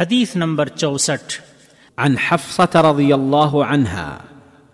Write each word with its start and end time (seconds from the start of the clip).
حدیث 0.00 0.36
نمبر 0.36 0.68
چوسٹھ۔ 0.68 1.40
عن 1.98 2.14
حفصة 2.28 2.92
رضي 2.92 3.12
الله 3.12 3.62
عنها 3.64 4.16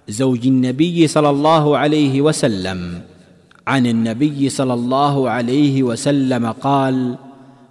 زوج 0.08 0.46
النبي 0.46 1.06
صلى 1.06 1.28
الله 1.28 1.78
عليه 1.78 2.20
وسلم 2.20 3.00
عن 3.66 3.86
النبي 3.86 4.48
صلى 4.48 4.72
الله 4.72 5.30
عليه 5.30 5.82
وسلم 5.82 6.52
قال 6.52 7.14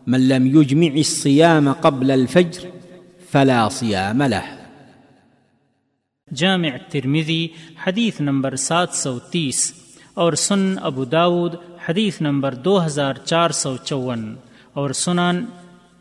من 0.07 0.27
لم 0.27 0.61
يجمع 0.61 0.97
الصيام 0.97 1.73
قبل 1.73 2.11
الفجر 2.11 2.67
فلا 3.31 3.69
صيام 3.69 4.21
له. 4.21 4.55
جامع 6.31 6.77
ترمذی 6.89 7.47
حدیث 7.87 8.21
نمبر 8.21 8.55
سات 8.55 8.93
سو 8.93 9.19
تیس 9.19 9.73
اور 10.13 10.33
سن 10.33 10.75
ابو 10.81 11.05
داود 11.05 11.55
حدیث 11.89 12.21
نمبر 12.21 12.53
دو 12.53 12.85
ہزار 12.85 13.13
چار 13.13 13.49
سو 13.49 13.77
چون 13.83 14.35
اور 14.73 14.89
سنن 14.89 15.45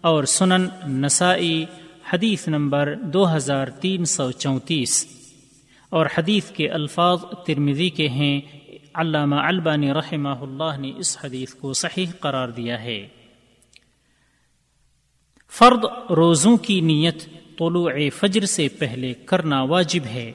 اور 0.01 0.25
سنن 0.25 0.67
نسائی 0.87 1.65
حدیث 2.13 2.49
نمبر 2.49 2.95
دو 2.95 3.37
ہزار 3.37 3.67
تین 3.67 4.05
سو 4.05 4.31
چونتیس۔ 4.31 5.07
اور 5.91 6.07
حدیث 6.19 6.51
کے 6.51 6.69
الفاظ 6.69 7.19
ترمذی 7.47 7.89
کے 7.89 8.09
ہیں۔ 8.09 8.41
علامہ 8.95 9.35
البانی 9.35 9.93
رحمہ 9.93 10.29
اللہ 10.29 10.77
نے 10.79 10.93
اس 10.97 11.19
حدیث 11.25 11.55
کو 11.55 11.73
صحیح 11.73 12.07
قرار 12.21 12.49
دیا 12.49 12.83
ہے۔ 12.83 13.09
فرد 15.49 15.85
روزوں 16.11 16.57
کی 16.57 16.81
نیت 16.81 17.19
طلوع 17.59 17.91
فجر 18.21 18.45
سے 18.45 18.69
پہلے 18.69 19.15
کرنا 19.15 19.63
واجب 19.63 20.07
ہے۔ 20.07 20.33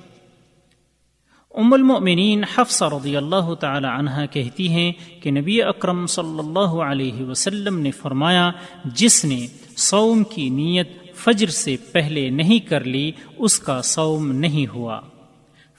ام 1.57 1.73
المؤمنین 1.73 2.43
حفص 2.55 2.83
رضی 2.83 3.15
اللہ 3.17 3.53
تعالی 3.53 3.87
عنہ 3.87 4.25
کہتی 4.31 4.67
ہیں 4.69 4.91
کہ 5.23 5.31
نبی 5.31 5.61
اکرم 5.63 6.05
صلی 6.05 6.39
اللہ 6.39 6.73
علیہ 6.83 7.25
وسلم 7.25 7.79
نے 7.79 7.91
فرمایا، 7.91 8.51
جس 8.85 9.25
نے 9.25 9.47
سوم 9.77 10.23
کی 10.23 10.49
نیت 10.49 10.89
فجر 11.15 11.49
سے 11.49 11.75
پہلے 11.91 12.29
نہیں 12.29 12.59
کر 12.59 12.83
لی، 12.83 13.11
اس 13.37 13.59
کا 13.59 13.81
سوم 13.81 14.31
نہیں 14.31 14.67
ہوا۔ 14.73 14.99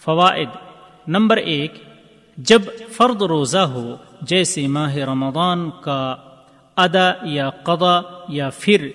فوائد 0.05 0.49
نمبر 1.09 1.37
ایک، 1.37 1.73
جب 2.39 2.63
فرد 2.91 3.23
روزہ 3.23 3.65
ہو، 3.73 3.97
جیسے 4.21 4.67
ماہ 4.67 4.97
رمضان 4.97 5.71
کا 5.81 6.17
ادا 6.77 7.11
یا 7.23 7.51
قضا 7.51 8.01
یا 8.29 8.51
پھر 8.59 8.89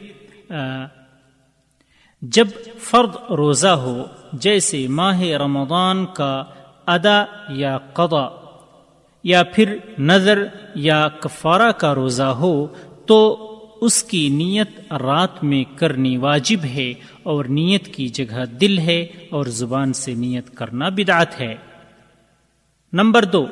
جب 2.21 2.47
فرد 2.79 3.15
روزہ 3.31 3.67
ہو، 3.67 4.03
جیسے 4.33 4.87
ماہ 4.87 5.21
رمضان 5.21 6.05
کا 6.05 6.43
ادا 6.91 7.23
یا 7.55 7.77
قضا، 7.93 8.27
یا 9.23 9.43
پھر 9.43 9.75
نظر 9.99 10.43
یا 10.75 11.07
کفارہ 11.19 11.71
کا 11.71 11.93
روزہ 11.95 12.29
ہو 12.39 12.67
تو 13.05 13.19
اس 13.81 14.03
کی 14.03 14.27
نیت 14.29 14.93
رات 14.93 15.43
میں 15.43 15.63
کرنی 15.75 16.17
واجب 16.17 16.63
ہے 16.65 16.93
اور 17.23 17.45
نیت 17.45 17.87
کی 17.87 18.07
جگہ 18.07 18.45
دل 18.61 18.77
ہے 18.79 19.01
اور 19.29 19.45
زبان 19.45 19.93
سے 19.93 20.13
نیت 20.13 20.55
کرنا 20.55 20.89
بدعت 20.89 21.39
ہے۔ 21.39 21.55
نمبر 22.93 23.25
دو، 23.25 23.45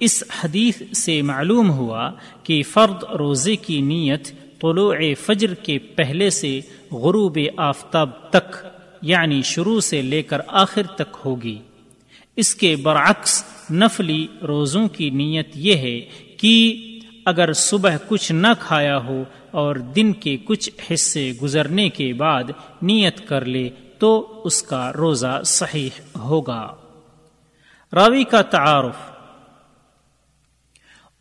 اس 0.00 0.22
حدیث 0.40 0.82
سے 0.96 1.22
معلوم 1.22 1.70
ہوا 1.70 2.10
کہ 2.42 2.62
فرد 2.62 3.02
روزے 3.18 3.56
کی 3.56 3.80
نیت 3.80 4.30
طلوع 4.60 4.94
فجر 5.26 5.54
کے 5.54 5.78
پہلے 5.78 6.30
سے 6.30 6.60
غروب 6.92 7.38
آفتاب 7.56 8.10
تک 8.30 8.56
یعنی 9.02 9.40
شروع 9.42 9.80
سے 9.80 10.02
لے 10.02 10.22
کر 10.22 10.40
آخر 10.46 10.86
تک 10.96 11.16
ہوگی۔ 11.24 11.58
اس 12.40 12.54
کے 12.54 12.76
برعکس 12.76 13.44
نفلی 13.70 14.26
روزوں 14.42 14.88
کی 14.88 15.10
نیت 15.10 15.48
یہ 15.54 15.76
ہے 15.76 16.00
کہ 16.36 16.54
اگر 17.24 17.52
صبح 17.52 17.90
کچھ 18.08 18.32
نہ 18.32 18.46
کھایا 18.60 18.98
ہو 18.98 19.24
اور 19.50 19.76
دن 19.76 20.12
کے 20.12 20.36
کچھ 20.44 20.70
حصے 20.92 21.32
گزرنے 21.42 21.88
کے 21.88 22.12
بعد 22.12 22.44
نیت 22.82 23.28
کر 23.28 23.44
لے 23.44 23.68
تو 23.98 24.42
اس 24.44 24.62
کا 24.62 24.92
روزہ 24.92 25.40
صحیح 25.44 26.18
ہوگا۔ 26.18 26.74
راوی 27.92 28.24
کا 28.24 28.42
تعارف۔ 28.42 29.10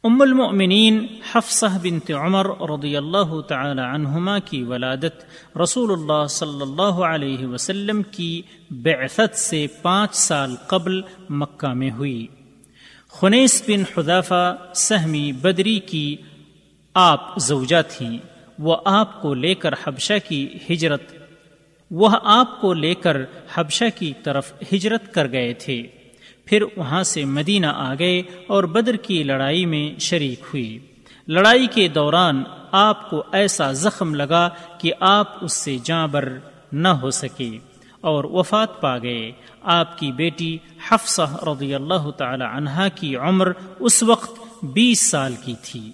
ام 0.04 0.22
المؤمنین 0.22 1.06
حفصہ 1.32 1.66
بنت 1.84 2.12
عمر 2.12 2.48
رضی 2.62 2.98
اللہ 2.98 3.42
تعالی 3.42 3.82
عنہما 3.82 4.40
کی 4.40 4.64
ولادت 4.64 5.26
رسول 5.58 5.92
اللہ 5.92 6.28
صلی 6.28 6.62
اللہ 6.62 6.82
علیہ 6.82 7.46
وسلم 7.46 8.02
کی 8.04 8.42
بعثت 8.70 9.36
سے 9.36 9.68
پانچ 9.82 10.16
سال 10.16 10.56
قبل 10.68 11.02
مکہ 11.30 11.74
میں 11.74 11.92
ہوئی۔ 11.92 12.28
خنیس 13.10 13.64
بن 13.68 13.84
حذافہ 13.98 14.58
سہمی 14.76 15.32
بدری 15.32 15.80
کی 15.80 16.16
آپ 16.94 17.38
زوجہ 17.38 17.82
تھیں۔ 17.90 18.18
وہ 18.60 18.78
آپ 18.86 19.22
کو 19.22 19.34
لے 19.34 19.56
کر 19.56 19.74
حبشہ 19.84 20.14
کی 20.28 20.48
ہجرت، 20.70 21.02
وہ 21.92 22.10
آپ 22.24 22.62
کو 22.62 22.74
لے 22.74 22.94
کر 22.94 23.18
حبشہ 23.54 23.84
کی 23.96 24.14
طرف 24.24 24.54
ہجرت 24.74 25.14
کر 25.14 25.32
گئے 25.32 25.54
تھے۔ 25.54 25.84
پھر 26.46 26.64
وہاں 26.76 27.04
سے 27.04 27.26
مدینہ 27.26 27.68
آ 27.68 27.94
گئے 28.00 28.20
اور 28.48 28.64
بدر 28.64 28.96
کی 28.96 29.24
لڑائی 29.24 29.66
میں 29.66 30.00
شریک 30.00 30.40
ہوئی۔ 30.54 30.80
لڑائی 31.30 31.68
کے 31.68 31.88
دوران 31.88 32.44
آپ 32.72 33.10
کو 33.10 33.24
ایسا 33.32 33.72
زخم 33.72 34.16
لگا 34.16 34.50
کہ 34.78 34.94
آپ 35.00 35.28
اس 35.42 35.54
سے 35.54 35.78
جاں 35.84 36.08
بر 36.08 36.38
نہ 36.72 36.88
ہو 36.88 37.10
سکے 37.10 37.50
اور 38.02 38.24
وفات 38.24 38.82
پا 38.82 38.98
گئے۔ 38.98 39.32
آپ 39.62 39.98
کی 39.98 40.12
بیٹی 40.12 40.58
حفصہ 40.90 41.22
رضی 41.22 41.76
اللہ 41.76 42.10
تعالی 42.12 42.44
عنہا 42.44 42.88
کی 42.88 43.16
عمر 43.16 43.52
اس 43.80 44.04
وقت 44.04 44.40
بیس 44.64 45.12
سال 45.12 45.36
کی 45.44 45.54
تھی۔ 45.64 45.92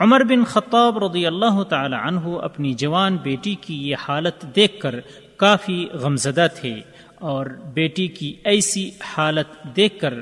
عمر 0.00 0.20
بن 0.20 0.44
خطاب 0.44 1.04
رضی 1.04 1.26
اللہ 1.26 1.62
تعالی 1.62 1.96
عنہ 2.02 2.20
اپنی 2.42 2.74
جوان 2.74 3.16
بیٹی 3.16 3.54
کی 3.54 3.88
یہ 3.88 3.96
حالت 4.08 4.56
دیکھ 4.56 4.80
کر 4.80 4.94
کافی 5.36 5.88
غمزدہ 5.92 6.46
تھے 6.60 6.80
اور 7.20 7.46
بیٹی 7.46 8.06
کی 8.06 8.34
ایسی 8.44 8.90
حالت 9.16 9.76
دیکھ 9.76 10.00
کر 10.00 10.14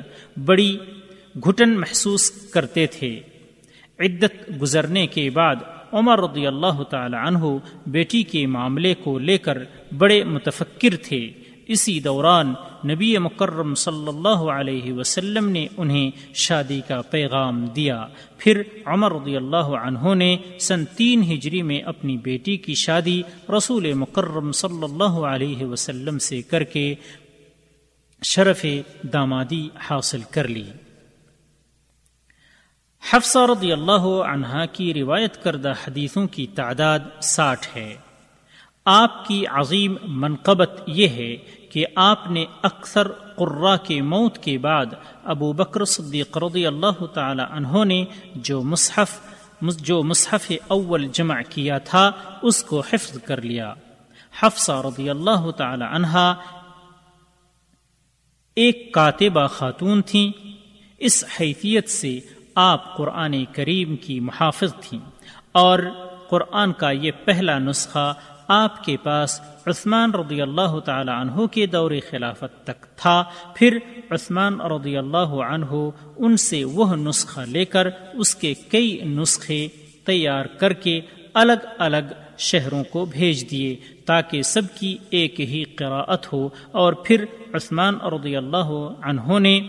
بڑی 0.44 0.78
گھٹن 1.36 1.80
محسوس 1.80 2.30
کرتے 2.30 2.86
تھے۔ 2.86 3.20
عدت 3.98 4.62
گزرنے 4.62 5.06
کے 5.06 5.30
بعد 5.30 5.56
عمر 5.92 6.20
رضی 6.20 6.46
اللہ 6.46 6.82
تعالی 6.82 7.16
عنہ 7.16 7.44
بیٹی 7.86 8.22
کے 8.22 8.46
معاملے 8.46 8.94
کو 8.94 9.18
لے 9.18 9.38
کر 9.38 9.58
بڑے 9.98 10.24
متفکر 10.24 10.96
تھے۔ 11.02 11.30
اسی 11.66 12.00
دوران 12.00 12.54
نبی 12.88 13.18
مکرم 13.18 13.74
صلی 13.74 14.08
اللہ 14.08 14.42
علیہ 14.50 14.92
وسلم 14.92 15.48
نے 15.48 15.66
انہیں 15.76 16.10
شادی 16.34 16.80
کا 16.88 17.02
پیغام 17.02 17.66
دیا۔ 17.66 18.06
پھر 18.38 18.62
عمر 18.84 19.12
رضی 19.12 19.36
اللہ 19.36 19.56
عنہ 19.56 20.14
نے 20.14 20.36
سن 20.58 20.84
تین 20.84 21.22
ہجری 21.22 21.62
میں 21.62 21.80
اپنی 21.80 22.16
بیٹی 22.16 22.56
کی 22.56 22.74
شادی 22.74 23.22
رسول 23.56 23.92
مکرم 23.92 24.52
صلی 24.52 24.84
اللہ 24.84 25.18
علیہ 25.32 25.64
وسلم 25.64 26.18
سے 26.18 26.42
کر 26.42 26.64
کے 26.64 26.94
شرف 28.22 28.66
دامادی 29.12 29.68
حاصل 29.76 30.20
کر 30.30 30.48
لی۔ 30.48 30.64
حفصہ 33.08 33.38
رضی 33.38 33.72
اللہ 33.72 34.06
عنہا 34.32 34.66
کی 34.66 34.94
روایت 34.94 35.44
کردہ 35.44 35.72
حدیثوں 35.86 36.26
کی 36.26 36.46
تعداد 36.46 36.98
ساٹھ 37.22 37.76
ہے۔ 37.76 37.96
آپ 38.84 39.26
کی 39.26 39.46
عظیم 39.46 39.96
منقبت 40.02 40.82
یہ 40.86 41.08
ہے 41.08 41.36
کہ 41.70 41.86
آپ 41.96 42.30
نے 42.30 42.44
اکثر 42.62 43.08
قرا 43.12 43.76
کے 43.76 44.02
موت 44.02 44.38
کے 44.38 44.58
بعد 44.58 44.86
ابو 45.24 45.52
بکر 45.52 45.84
صدیق 45.84 46.38
رضی 46.38 46.66
اللہ 46.66 47.04
تعالی 47.04 47.42
عنہ 47.50 47.84
نے 47.84 48.04
جو 48.34 48.62
مصحف 48.62 49.18
جو 49.62 50.02
مصحف 50.02 50.52
اول 50.68 51.08
جمع 51.12 51.40
کیا 51.48 51.78
تھا، 51.78 52.10
اس 52.42 52.62
کو 52.62 52.80
حفظ 52.80 53.22
کر 53.22 53.42
لیا۔ 53.42 53.74
حفصہ 54.40 54.72
رضی 54.72 55.10
اللہ 55.10 55.50
تعالی 55.50 55.84
عنہا 55.90 56.34
ایک 58.56 58.94
کاتبہ 58.94 59.46
خاتون 59.46 60.02
تھیں۔ 60.02 60.32
اس 60.98 61.24
حیثیت 61.40 61.88
سے 61.88 62.20
آپ 62.62 62.96
قرآن 62.96 63.44
کریم 63.52 63.96
کی 63.96 64.20
محافظ 64.20 64.74
تھیں۔ 64.80 65.00
اور 65.52 65.78
قرآن 66.28 66.72
کا 66.72 66.90
یہ 66.90 67.10
پہلا 67.24 67.58
نسخہ 67.58 68.12
آپ 68.48 68.84
کے 68.84 68.96
پاس 69.02 69.40
عثمان 69.66 70.10
رضی 70.14 70.40
اللہ 70.42 70.78
تعالی 70.78 71.10
عنہ 71.20 71.46
کے 71.46 71.66
دور 71.66 71.90
خلافت 72.10 72.64
تک 72.64 72.86
تھا۔ 72.96 73.24
پھر 73.54 73.78
عثمان 74.10 74.60
رضی 74.60 74.96
اللہ 74.96 75.32
عنہ 75.52 75.72
ان 76.18 76.36
سے 76.36 76.64
وہ 76.64 76.94
نسخہ 76.96 77.40
لے 77.40 77.64
کر 77.64 77.88
اس 78.14 78.34
کے 78.34 78.54
کئی 78.54 79.00
نسخے 79.04 79.68
تیار 80.04 80.44
کر 80.44 80.72
کے 80.72 81.00
الگ 81.34 81.66
الگ 81.78 82.12
شہروں 82.38 82.84
کو 82.84 83.04
بھیج 83.04 83.50
دیے 83.50 83.76
تاکہ 84.06 84.42
سب 84.42 84.62
کی 84.78 84.96
ایک 85.10 85.40
ہی 85.40 85.64
قراءت 85.64 86.32
ہو۔ 86.32 86.48
اور 86.72 86.92
پھر 86.92 87.24
عثمان 87.54 87.94
رضی 88.12 88.36
اللہ 88.36 88.70
عنہ 89.02 89.38
نے 89.38 89.60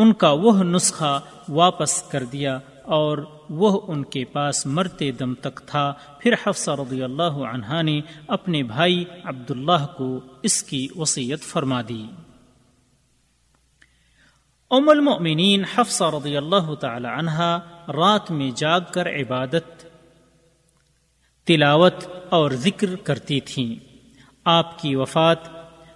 ان 0.00 0.12
کا 0.12 0.30
وہ 0.30 0.62
نسخہ 0.62 1.20
واپس 1.48 2.02
کر 2.02 2.24
دیا 2.24 2.58
اور 2.82 3.18
وہ 3.50 3.80
ان 3.88 4.04
کے 4.04 4.24
پاس 4.24 4.66
مرتے 4.66 5.10
دم 5.10 5.34
تک 5.34 5.60
تھا۔ 5.66 5.92
پھر 6.18 6.34
حفصہ 6.46 6.70
رضی 6.70 7.02
اللہ 7.02 7.38
عنہ 7.52 7.82
نے 7.82 8.00
اپنے 8.28 8.62
بھائی 8.62 9.04
عبداللہ 9.24 9.86
کو 9.96 10.20
اس 10.42 10.62
کی 10.62 10.88
وصیت 10.96 11.42
فرما 11.42 11.80
دی۔ 11.88 12.06
ام 14.70 14.88
المؤمنین 14.88 15.64
حفصہ 15.64 16.04
رضی 16.04 16.36
اللہ 16.36 16.74
تعالی 16.74 17.08
عنہ 17.18 17.58
رات 17.88 18.30
میں 18.30 18.50
جاگ 18.50 18.80
کر 18.92 19.08
عبادت، 19.08 19.86
تلاوت 21.46 22.04
اور 22.28 22.50
ذکر 22.50 22.96
کرتی 22.96 23.40
تھیں۔ 23.40 23.74
آپ 24.44 24.78
کی 24.78 24.96
وفات 24.96 25.38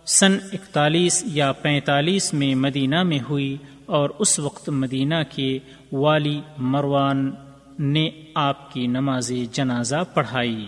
سن 0.06 0.38
اکتالیس 0.52 1.22
یا 1.26 1.52
پینتالیس 1.52 2.34
میں 2.34 2.54
مدینہ 2.54 3.02
میں 3.02 3.18
ہوئی۔ 3.28 3.56
اور 3.86 4.10
اس 4.18 4.38
وقت 4.38 4.68
مدینہ 4.68 5.14
کے 5.34 5.58
والی 5.92 6.40
مروان 6.58 7.30
نے 7.78 8.10
آپ 8.34 8.72
کی 8.72 8.86
نماز 8.86 9.32
جنازہ 9.52 9.96
پڑھائی۔ 10.14 10.66